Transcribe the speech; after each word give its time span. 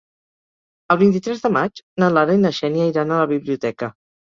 El 0.95 0.99
vint-i-tres 1.01 1.45
de 1.45 1.53
maig 1.59 1.85
na 2.03 2.13
Lara 2.19 2.41
i 2.41 2.43
na 2.49 2.57
Xènia 2.65 2.93
iran 2.97 3.17
a 3.17 3.25
la 3.25 3.33
biblioteca. 3.39 3.97